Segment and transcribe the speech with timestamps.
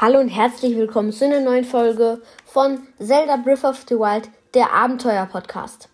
[0.00, 4.72] Hallo und herzlich willkommen zu einer neuen Folge von Zelda Breath of the Wild, der
[4.72, 5.88] Abenteuer-Podcast.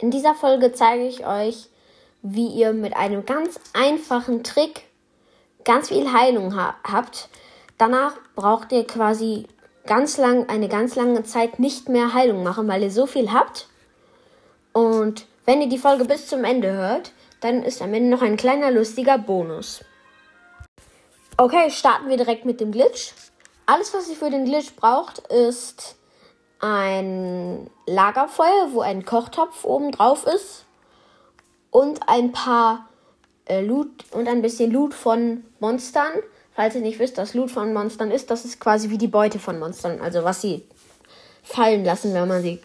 [0.00, 1.68] In dieser Folge zeige ich euch,
[2.22, 4.82] wie ihr mit einem ganz einfachen Trick
[5.62, 7.28] ganz viel Heilung ha habt.
[7.78, 9.46] Danach braucht ihr quasi
[9.86, 13.68] ganz lang, eine ganz lange Zeit nicht mehr Heilung machen, weil ihr so viel habt.
[14.72, 18.36] Und wenn ihr die Folge bis zum Ende hört, dann ist am Ende noch ein
[18.36, 19.84] kleiner lustiger Bonus.
[21.36, 23.12] Okay, starten wir direkt mit dem Glitch.
[23.66, 25.96] Alles, was ihr für den Glitch braucht, ist
[26.60, 30.64] ein Lagerfeuer, wo ein Kochtopf oben drauf ist
[31.72, 32.88] und ein paar
[33.46, 36.12] äh, Loot und ein bisschen Loot von Monstern.
[36.54, 39.40] Falls ihr nicht wisst, was Loot von Monstern ist, das ist quasi wie die Beute
[39.40, 40.64] von Monstern, also was sie
[41.42, 42.62] fallen lassen, wenn man sie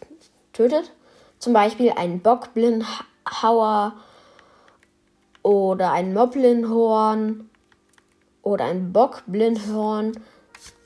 [0.54, 0.92] tötet.
[1.40, 3.94] Zum Beispiel ein Bockblinhauer
[5.42, 7.50] oder ein Moblinhorn
[8.44, 10.14] oder ein Bockblinhorn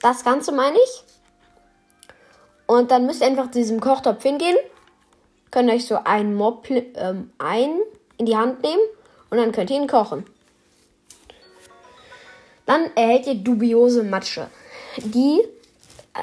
[0.02, 1.04] das Ganze meine ich.
[2.68, 4.58] Und dann müsst ihr einfach zu diesem Kochtopf hingehen.
[5.52, 7.80] Könnt euch so ein Mob ähm, ein
[8.18, 8.82] in die Hand nehmen
[9.30, 10.26] und dann könnt ihr ihn kochen.
[12.66, 14.48] Dann erhält ihr dubiose Matsche.
[14.98, 15.42] Die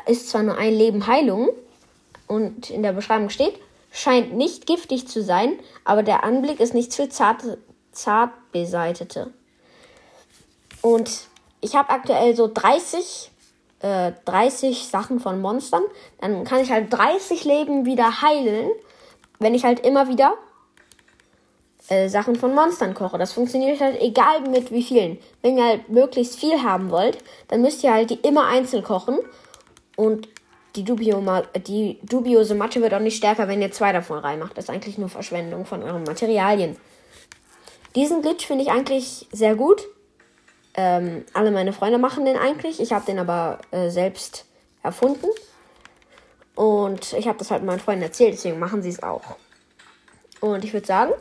[0.07, 1.51] ist zwar nur ein Leben Heilung
[2.27, 3.55] und in der Beschreibung steht,
[3.91, 7.59] scheint nicht giftig zu sein, aber der Anblick ist nichts für zarte,
[7.93, 9.33] zartbeseitete.
[10.81, 11.27] Und
[11.61, 13.32] ich habe aktuell so 30
[13.83, 15.83] äh, 30 Sachen von Monstern,
[16.21, 18.71] dann kann ich halt 30 Leben wieder heilen,
[19.39, 20.35] wenn ich halt immer wieder
[21.89, 23.19] äh, Sachen von Monstern koche.
[23.19, 25.19] Das funktioniert halt egal mit wie vielen.
[25.43, 29.19] Wenn ihr halt möglichst viel haben wollt, dann müsst ihr halt die immer einzeln kochen
[29.97, 30.29] und
[30.77, 31.23] die, Dubio
[31.67, 34.57] die dubiose Matsche wird auch nicht stärker, wenn ihr zwei davon reinmacht.
[34.57, 36.77] Das ist eigentlich nur Verschwendung von euren Materialien.
[37.95, 39.87] Diesen Glitch finde ich eigentlich sehr gut.
[40.75, 42.81] Ähm, alle meine Freunde machen den eigentlich.
[42.81, 44.47] Ich habe den aber äh, selbst
[44.83, 45.27] erfunden.
[46.55, 49.23] Und ich habe das halt meinen Freunden erzählt, deswegen machen sie es auch.
[50.41, 51.13] Und ich würde sagen,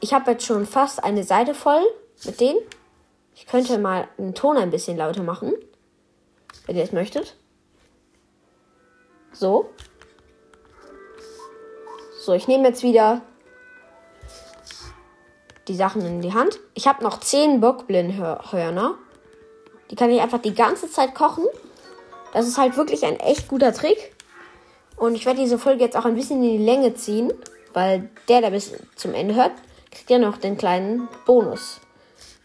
[0.00, 1.82] ich habe jetzt schon fast eine Seite voll
[2.24, 2.58] mit denen.
[3.34, 5.52] Ich könnte mal den Ton ein bisschen lauter machen,
[6.66, 7.36] wenn ihr es möchtet.
[9.32, 9.70] So.
[12.20, 13.22] So, ich nehme jetzt wieder
[15.68, 16.58] die Sachen in die Hand.
[16.74, 18.94] Ich habe noch 10 Bockblindhörner.
[19.90, 21.44] Die kann ich einfach die ganze Zeit kochen.
[22.32, 24.12] Das ist halt wirklich ein echt guter Trick.
[24.96, 27.32] Und ich werde diese Folge jetzt auch ein bisschen in die Länge ziehen,
[27.72, 29.52] weil der, der bis zum Ende hört,
[29.90, 31.80] kriegt ja noch den kleinen Bonus.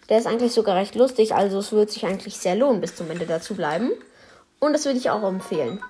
[0.09, 3.11] Der ist eigentlich sogar recht lustig, also es wird sich eigentlich sehr lohnen, bis zum
[3.11, 3.91] Ende dazu bleiben.
[4.59, 5.81] Und das würde ich auch empfehlen.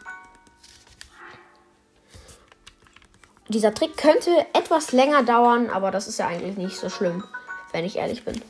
[3.49, 7.23] Dieser Trick könnte etwas länger dauern, aber das ist ja eigentlich nicht so schlimm,
[7.71, 8.41] wenn ich ehrlich bin.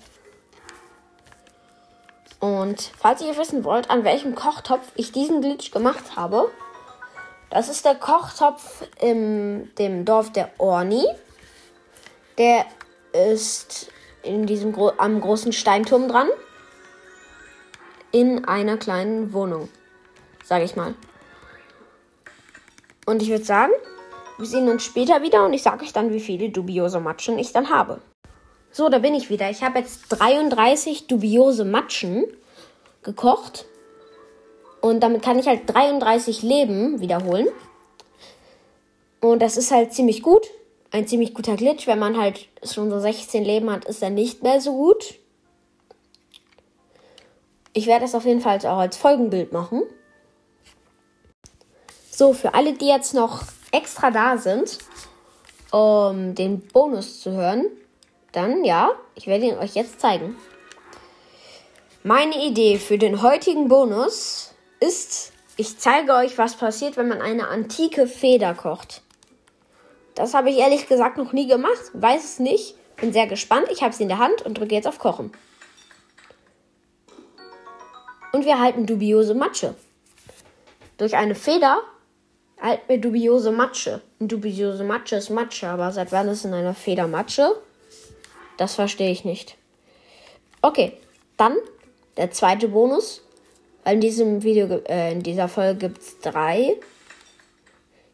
[2.39, 6.51] Und falls ihr wissen wollt, an welchem Kochtopf ich diesen Glitch gemacht habe,
[7.49, 11.05] das ist der Kochtopf in dem Dorf der Orni.
[12.37, 12.65] Der
[13.13, 13.91] ist
[14.21, 16.27] in diesem Gro am großen Steinturm dran.
[18.11, 19.69] In einer kleinen Wohnung,
[20.43, 20.93] sage ich mal.
[23.05, 23.71] Und ich würde sagen,
[24.37, 27.51] wir sehen uns später wieder und ich sage euch dann, wie viele dubiose Matschen ich
[27.53, 27.99] dann habe.
[28.71, 29.49] So, da bin ich wieder.
[29.49, 32.25] Ich habe jetzt 33 dubiose Matschen
[33.01, 33.65] gekocht.
[34.81, 37.47] Und damit kann ich halt 33 Leben wiederholen.
[39.19, 40.45] Und das ist halt ziemlich gut.
[40.91, 41.87] Ein ziemlich guter Glitch.
[41.87, 45.15] Wenn man halt schon so 16 Leben hat, ist er nicht mehr so gut.
[47.73, 49.83] Ich werde das auf jeden Fall auch als Folgenbild machen.
[52.11, 53.43] So, für alle, die jetzt noch
[53.77, 54.79] extra da sind,
[55.71, 57.65] um den Bonus zu hören,
[58.31, 60.35] dann ja, ich werde ihn euch jetzt zeigen.
[62.03, 67.47] Meine Idee für den heutigen Bonus ist, ich zeige euch, was passiert, wenn man eine
[67.47, 69.01] antike Feder kocht.
[70.15, 73.67] Das habe ich ehrlich gesagt noch nie gemacht, weiß es nicht, bin sehr gespannt.
[73.71, 75.31] Ich habe sie in der Hand und drücke jetzt auf Kochen.
[78.33, 79.75] Und wir halten dubiose Matsche.
[80.97, 81.81] Durch eine Feder
[82.59, 84.01] Halt mir dubiose Matsche.
[84.19, 87.55] Dubiose Matsche ist Matsche, aber seit wann ist in einer Feder Matsche?
[88.57, 89.55] Das verstehe ich nicht.
[90.61, 90.93] Okay,
[91.37, 91.55] dann
[92.17, 93.21] der zweite Bonus.
[93.85, 96.75] In diesem Video, äh, in dieser Folge gibt es drei.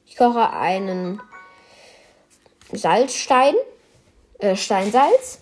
[0.06, 1.20] Ich koche einen
[2.72, 3.56] Salzstein,
[4.40, 5.40] äh, Steinsalz.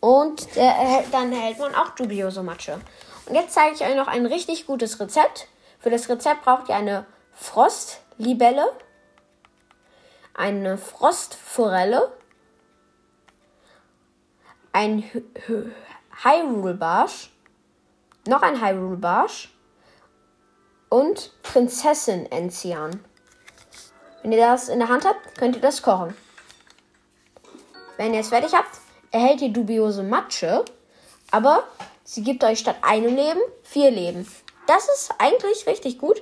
[0.00, 2.80] Und äh, dann erhält man auch dubiose Matsche.
[3.26, 5.48] Und jetzt zeige ich euch noch ein richtig gutes Rezept.
[5.80, 7.06] Für das Rezept braucht ihr eine
[7.40, 8.72] Frost Libelle,
[10.34, 12.12] eine Frostforelle,
[14.72, 15.04] ein
[16.24, 17.30] Hyrule Barsch,
[18.26, 19.54] noch ein Hyrule Barsch
[20.88, 23.04] und Prinzessin Enzian.
[24.22, 26.14] Wenn ihr das in der Hand habt, könnt ihr das kochen.
[27.96, 28.78] Wenn ihr es fertig habt,
[29.12, 30.64] erhält ihr dubiose Matsche,
[31.30, 31.62] aber
[32.02, 34.28] sie gibt euch statt einem Leben vier Leben.
[34.66, 36.20] Das ist eigentlich richtig gut.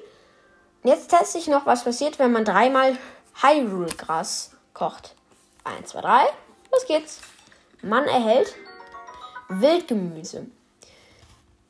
[0.87, 2.97] Jetzt teste ich noch, was passiert, wenn man dreimal
[3.43, 5.17] Hyrule-Gras kocht.
[5.65, 6.23] Eins, zwei, drei.
[6.71, 7.23] Los geht's.
[7.83, 8.55] Man erhält
[9.49, 10.47] Wildgemüse.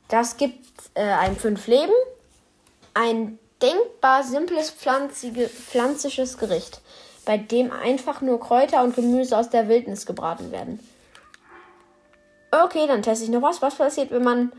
[0.08, 1.94] Das gibt äh, einem fünf Leben.
[2.92, 6.82] Ein denkbar simples pflanzige, pflanzliches Gericht,
[7.24, 10.86] bei dem einfach nur Kräuter und Gemüse aus der Wildnis gebraten werden.
[12.50, 13.62] Okay, dann teste ich noch was.
[13.62, 14.52] Was passiert, wenn man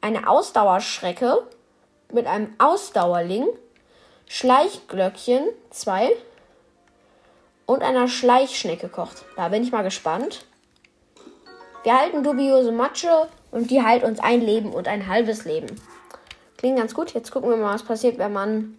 [0.00, 1.46] eine Ausdauerschrecke
[2.12, 3.46] mit einem Ausdauerling,
[4.32, 6.08] Schleichglöckchen 2
[7.66, 9.24] und einer Schleichschnecke kocht?
[9.34, 10.46] Da bin ich mal gespannt.
[11.82, 15.66] Wir halten dubiose Matsche und die heilt uns ein Leben und ein halbes Leben.
[16.58, 17.12] Klingt ganz gut.
[17.12, 18.78] Jetzt gucken wir mal, was passiert, wenn man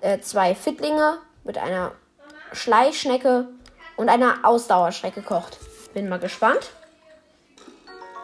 [0.00, 1.90] äh, zwei Fittlinge mit einer
[2.52, 3.48] Schleichschnecke
[3.96, 5.58] und einer Ausdauerschrecke kocht.
[5.92, 6.70] Bin mal gespannt.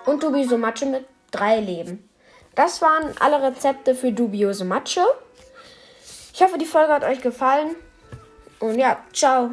[0.07, 2.09] Und dubiose Matsche mit drei Leben.
[2.55, 5.05] Das waren alle Rezepte für dubiose Matsche.
[6.41, 7.77] Ich hoffe, die Folge hat euch gefallen.
[8.61, 9.51] Und ja, ciao.